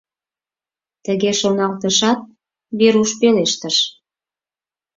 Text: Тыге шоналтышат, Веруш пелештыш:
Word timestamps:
Тыге 1.05 1.31
шоналтышат, 1.39 2.19
Веруш 2.79 3.11
пелештыш: 3.19 3.77